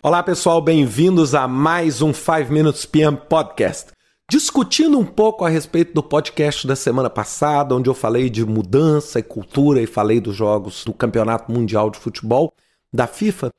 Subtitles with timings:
[0.00, 3.90] Olá pessoal, bem-vindos a mais um 5 Minutes PM Podcast.
[4.30, 9.18] Discutindo um pouco a respeito do podcast da semana passada, onde eu falei de mudança
[9.18, 12.54] e cultura e falei dos jogos do Campeonato Mundial de Futebol
[12.92, 13.50] da FIFA,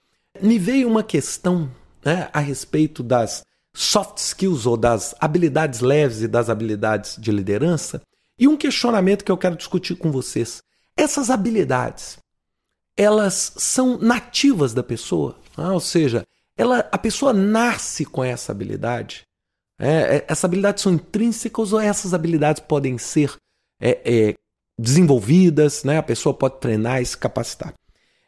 [0.42, 1.70] me veio uma questão
[2.06, 3.44] né, a respeito das
[3.76, 8.02] soft skills ou das habilidades leves e das habilidades de liderança
[8.40, 10.64] e um questionamento que eu quero discutir com vocês.
[10.96, 12.18] Essas habilidades,
[13.00, 16.26] elas são nativas da pessoa, ah, ou seja,
[16.58, 19.22] ela, a pessoa nasce com essa habilidade.
[19.80, 23.34] É, é, essas habilidades são intrínsecas ou essas habilidades podem ser
[23.82, 24.34] é, é,
[24.78, 25.98] desenvolvidas, né?
[25.98, 27.74] a pessoa pode treinar e se capacitar.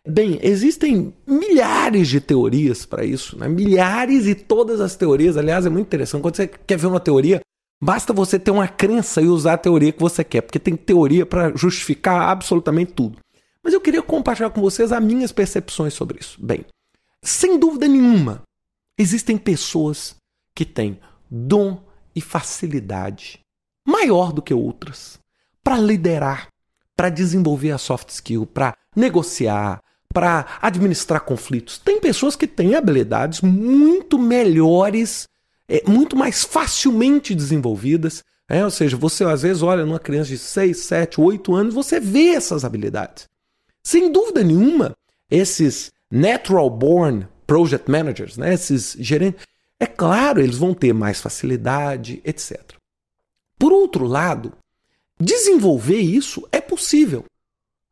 [0.08, 3.50] Bem, existem milhares de teorias para isso, né?
[3.50, 5.36] milhares e todas as teorias.
[5.36, 6.22] Aliás, é muito interessante.
[6.22, 7.42] Quando você quer ver uma teoria,
[7.84, 11.26] basta você ter uma crença e usar a teoria que você quer, porque tem teoria
[11.26, 13.18] para justificar absolutamente tudo.
[13.64, 16.44] Mas eu queria compartilhar com vocês as minhas percepções sobre isso.
[16.44, 16.66] Bem,
[17.24, 18.42] sem dúvida nenhuma,
[18.98, 20.16] existem pessoas
[20.56, 21.00] que têm
[21.30, 21.84] dom
[22.16, 23.40] e facilidade
[23.88, 25.20] maior do que outras
[25.64, 26.48] para liderar,
[26.96, 29.82] para desenvolver a soft skill, para negociar,
[30.14, 31.78] para administrar conflitos.
[31.78, 35.28] Tem pessoas que têm habilidades muito melhores,
[35.68, 38.24] é, muito mais facilmente desenvolvidas.
[38.50, 42.00] É, ou seja, você às vezes olha numa criança de 6, 7, 8 anos, você
[42.00, 43.30] vê essas habilidades.
[43.84, 44.96] Sem dúvida nenhuma,
[45.30, 49.46] esses natural born project managers, né, esses gerentes,
[49.80, 52.60] é claro, eles vão ter mais facilidade, etc.
[53.58, 54.54] Por outro lado,
[55.20, 57.26] desenvolver isso é possível.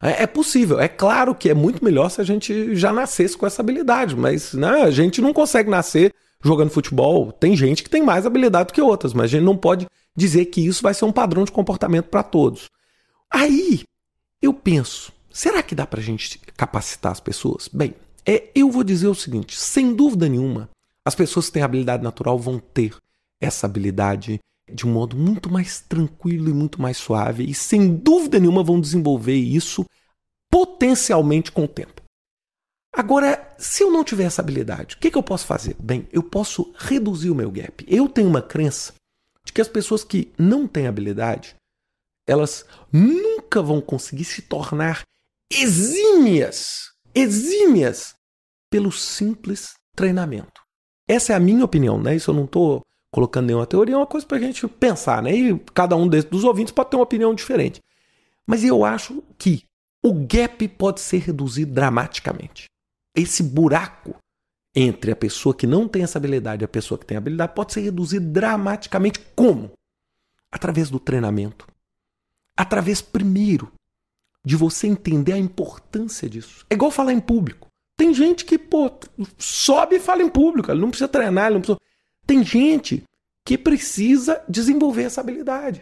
[0.01, 0.79] É, é, possível.
[0.79, 4.53] É claro que é muito melhor se a gente já nascesse com essa habilidade, mas
[4.53, 7.31] né, a gente não consegue nascer jogando futebol.
[7.31, 10.45] Tem gente que tem mais habilidade do que outras, mas a gente não pode dizer
[10.45, 12.69] que isso vai ser um padrão de comportamento para todos.
[13.29, 13.83] Aí
[14.41, 17.67] eu penso, será que dá para a gente capacitar as pessoas?
[17.67, 20.69] Bem, é, eu vou dizer o seguinte: sem dúvida nenhuma,
[21.05, 22.95] as pessoas que têm habilidade natural vão ter
[23.41, 24.39] essa habilidade
[24.71, 28.79] de um modo muito mais tranquilo e muito mais suave, e sem dúvida nenhuma vão
[28.79, 29.85] desenvolver isso
[30.51, 32.01] potencialmente com o tempo.
[32.93, 35.75] Agora, se eu não tiver essa habilidade, o que, que eu posso fazer?
[35.79, 37.85] Bem, eu posso reduzir o meu gap.
[37.87, 38.93] Eu tenho uma crença
[39.45, 41.55] de que as pessoas que não têm habilidade,
[42.27, 45.03] elas nunca vão conseguir se tornar
[45.51, 48.15] exímias, exímias
[48.69, 50.61] pelo simples treinamento.
[51.07, 52.15] Essa é a minha opinião, né?
[52.15, 55.35] Isso eu não estou colocando nenhuma teoria, é uma coisa para a gente pensar, né?
[55.35, 57.81] E cada um dos ouvintes pode ter uma opinião diferente.
[58.45, 59.63] Mas eu acho que
[60.03, 62.65] o gap pode ser reduzido dramaticamente.
[63.15, 64.15] Esse buraco
[64.75, 67.73] entre a pessoa que não tem essa habilidade e a pessoa que tem habilidade pode
[67.73, 69.19] ser reduzido dramaticamente.
[69.35, 69.71] Como?
[70.51, 71.67] Através do treinamento.
[72.55, 73.71] Através, primeiro,
[74.45, 76.65] de você entender a importância disso.
[76.69, 77.67] É igual falar em público.
[77.97, 78.89] Tem gente que, pô,
[79.37, 81.79] sobe e fala em público, ele não precisa treinar, ele não precisa.
[82.25, 83.03] Tem gente
[83.45, 85.81] que precisa desenvolver essa habilidade.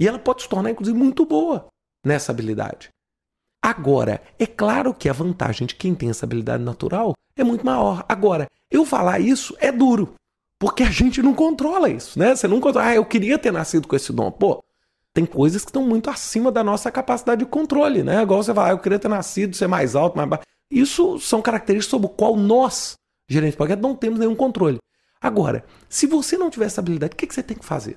[0.00, 1.68] E ela pode se tornar, inclusive, muito boa
[2.04, 2.88] nessa habilidade.
[3.62, 8.04] Agora, é claro que a vantagem de quem tem essa habilidade natural é muito maior.
[8.08, 10.14] Agora, eu falar isso é duro,
[10.58, 12.34] porque a gente não controla isso, né?
[12.34, 14.30] Você não controla, ah, eu queria ter nascido com esse dom.
[14.30, 14.62] Pô,
[15.14, 18.20] tem coisas que estão muito acima da nossa capacidade de controle, né?
[18.20, 20.42] Igual você falar, ah, eu queria ter nascido, ser mais alto, mais baixo.
[20.68, 22.96] Isso são características sobre o qual nós,
[23.28, 24.78] gerentes de não temos nenhum controle.
[25.20, 27.94] Agora, se você não tiver essa habilidade, o que, que você tem que fazer?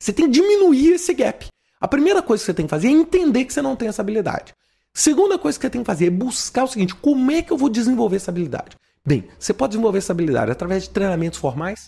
[0.00, 1.44] Você tem que diminuir esse gap.
[1.80, 4.00] A primeira coisa que você tem que fazer é entender que você não tem essa
[4.00, 4.54] habilidade.
[4.94, 7.56] Segunda coisa que você tem que fazer é buscar o seguinte: como é que eu
[7.56, 8.76] vou desenvolver essa habilidade?
[9.04, 11.86] Bem, você pode desenvolver essa habilidade através de treinamentos formais,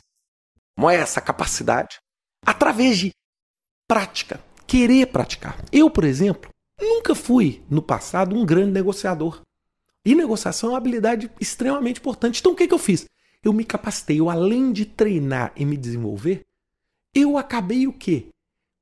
[0.77, 1.99] como é essa capacidade,
[2.45, 3.13] através de
[3.91, 5.65] prática, querer praticar.
[5.73, 6.49] Eu, por exemplo,
[6.81, 9.41] nunca fui no passado um grande negociador.
[10.05, 12.39] E negociação é uma habilidade extremamente importante.
[12.39, 13.07] Então o que, que eu fiz?
[13.43, 16.43] Eu me capacitei, eu além de treinar e me desenvolver,
[17.13, 18.29] eu acabei o quê?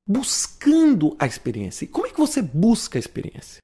[0.05, 1.85] Buscando a experiência.
[1.85, 3.63] E como é que você busca a experiência?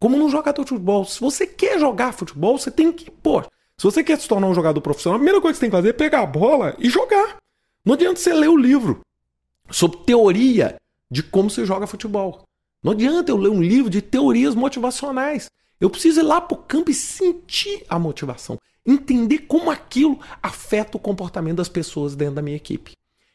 [0.00, 1.04] Como num jogador de futebol.
[1.04, 4.54] Se você quer jogar futebol, você tem que, pô, se você quer se tornar um
[4.54, 6.90] jogador profissional, a primeira coisa que você tem que fazer é pegar a bola e
[6.90, 7.36] jogar.
[7.84, 9.02] Não adianta você ler o livro
[9.70, 10.79] sobre teoria
[11.10, 12.44] de como se joga futebol.
[12.82, 15.50] Não adianta eu ler um livro de teorias motivacionais.
[15.80, 18.58] Eu preciso ir lá para o campo e sentir a motivação.
[18.86, 22.92] Entender como aquilo afeta o comportamento das pessoas dentro da minha equipe.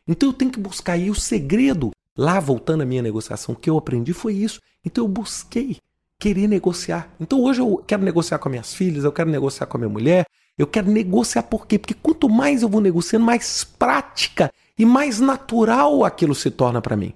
[0.07, 1.91] Então eu tenho que buscar aí o segredo.
[2.17, 4.61] Lá, voltando à minha negociação, o que eu aprendi foi isso.
[4.83, 5.77] Então eu busquei
[6.17, 7.13] querer negociar.
[7.19, 10.25] Então hoje eu quero negociar com minhas filhas, eu quero negociar com a minha mulher,
[10.57, 11.77] eu quero negociar por quê?
[11.77, 16.95] Porque quanto mais eu vou negociando, mais prática e mais natural aquilo se torna para
[16.95, 17.13] mim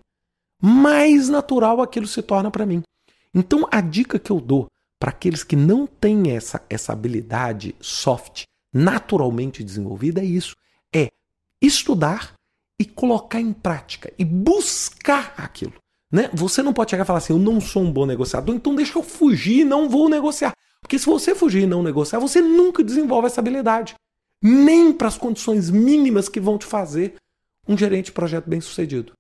[0.61, 2.83] mais natural aquilo se torna para mim.
[3.33, 4.67] Então a dica que eu dou
[5.00, 10.56] para aqueles que não têm essa, essa habilidade soft naturalmente desenvolvida é isso:
[10.94, 11.09] é
[11.61, 12.33] estudar
[12.79, 15.73] e colocar em prática e buscar aquilo.
[16.11, 16.29] Né?
[16.33, 18.97] Você não pode chegar e falar assim: eu não sou um bom negociador, então deixa
[18.97, 20.53] eu fugir e não vou negociar.
[20.81, 23.95] Porque se você fugir e não negociar, você nunca desenvolve essa habilidade.
[24.41, 27.15] Nem para as condições mínimas que vão te fazer
[27.67, 29.13] um gerente de projeto bem sucedido.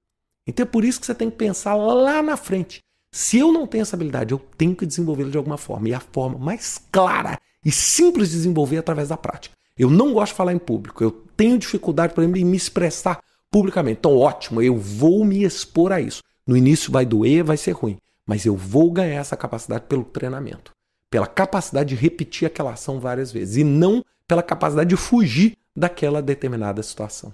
[0.49, 2.81] Então é por isso que você tem que pensar lá na frente.
[3.11, 5.89] Se eu não tenho essa habilidade, eu tenho que desenvolvê-la de alguma forma.
[5.89, 9.55] E a forma mais clara e simples de desenvolver é através da prática.
[9.77, 11.03] Eu não gosto de falar em público.
[11.03, 13.19] Eu tenho dificuldade, por exemplo, em me expressar
[13.49, 13.99] publicamente.
[13.99, 16.21] Então, ótimo, eu vou me expor a isso.
[16.45, 17.97] No início vai doer, vai ser ruim.
[18.25, 20.71] Mas eu vou ganhar essa capacidade pelo treinamento.
[21.09, 23.57] Pela capacidade de repetir aquela ação várias vezes.
[23.57, 27.33] E não pela capacidade de fugir daquela determinada situação.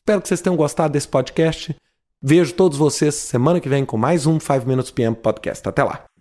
[0.00, 1.76] Espero que vocês tenham gostado desse podcast.
[2.24, 5.68] Vejo todos vocês semana que vem com mais um 5 Minutes PM Podcast.
[5.68, 6.11] Até lá!